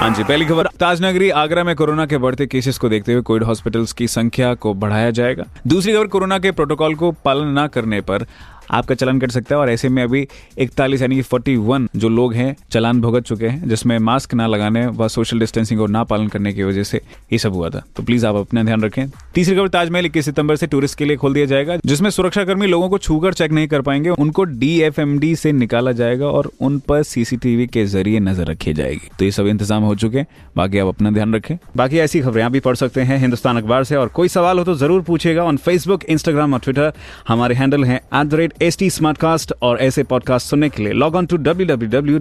[0.00, 3.42] हाँ जी, पहली खबर, ताजनगरी, आगरा में कोरोना के बढ़ते केसेस को देखते हुए कोविड
[3.42, 8.00] हॉस्पिटल्स की संख्या को बढ़ाया जाएगा। दूसरी खबर, कोरोना के प्रोटोकॉल को पालन न करने
[8.00, 8.24] पर
[8.70, 10.28] आपका चलान कट सकता है और ऐसे में अभी
[10.58, 14.46] इकतालीस, यानी कि फोर्टी वन जो लोग हैं, चलान भुगत चुके हैं, जिसमें मास्क ना
[14.46, 17.00] लगाने व सोशल डिस्टेंसिंग और ना पालन करने की वजह से
[17.32, 20.56] ये सब हुआ था। तो प्लीज़ आप अपना ध्यान रखें। तीसरी खबर, ताजमहल इक्कीस सितंबर
[20.56, 23.80] से टूरिस्ट के लिए खोल दिया जाएगा, जिसमें सुरक्षाकर्मी लोगों को छूकर चेक नहीं कर
[23.80, 29.10] पाएँगे। उनको डीएफएमडी से निकाला जाएगा और उन पर सीसीटीवी के ज़रिए नज़र रखी जाएगी।
[29.18, 32.42] तो ये सब इंतज़ाम हो चुके हैं। बाकी आप अपना ध्यान रखें। बाकी ऐसी खबरें
[32.44, 35.44] आप भी पढ़ सकते हैं हिंदुस्तान अखबार से। और कोई सवाल हो तो ज़रूर पूछेगा
[35.44, 36.92] ऑन फेसबुक इंस्टाग्राम और ट्विटर
[37.28, 42.18] हमारे हैंडल है एट और ऐसे पॉडकास्ट सुनने के लिए लॉग ऑन टू डब्ल्यू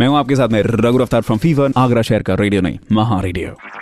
[0.00, 3.20] मैं हूँ आपके साथ में रघु रफ्तार फ्रॉम फीवर आगरा शहर का रेडियो नहीं महा
[3.20, 3.81] रेडियो